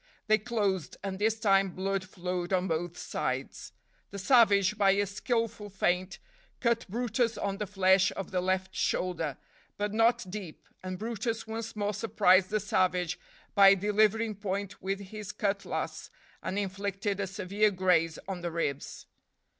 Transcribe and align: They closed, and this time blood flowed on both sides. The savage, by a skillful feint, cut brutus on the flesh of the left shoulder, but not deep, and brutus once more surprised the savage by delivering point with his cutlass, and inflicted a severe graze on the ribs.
They 0.25 0.39
closed, 0.39 0.97
and 1.03 1.19
this 1.19 1.39
time 1.39 1.75
blood 1.75 2.03
flowed 2.03 2.51
on 2.51 2.67
both 2.67 2.97
sides. 2.97 3.71
The 4.09 4.17
savage, 4.17 4.75
by 4.75 4.93
a 4.93 5.05
skillful 5.05 5.69
feint, 5.69 6.17
cut 6.59 6.87
brutus 6.89 7.37
on 7.37 7.59
the 7.59 7.67
flesh 7.67 8.11
of 8.15 8.31
the 8.31 8.41
left 8.41 8.73
shoulder, 8.73 9.37
but 9.77 9.93
not 9.93 10.25
deep, 10.27 10.67
and 10.81 10.97
brutus 10.97 11.45
once 11.45 11.75
more 11.75 11.93
surprised 11.93 12.49
the 12.49 12.59
savage 12.59 13.19
by 13.53 13.75
delivering 13.75 14.33
point 14.33 14.81
with 14.81 14.99
his 15.01 15.31
cutlass, 15.31 16.09
and 16.41 16.57
inflicted 16.57 17.19
a 17.19 17.27
severe 17.27 17.69
graze 17.69 18.17
on 18.27 18.41
the 18.41 18.49
ribs. 18.51 19.05